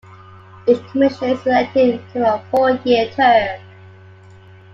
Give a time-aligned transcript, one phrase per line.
[0.67, 3.61] Each commissioner is elected to a four-year term.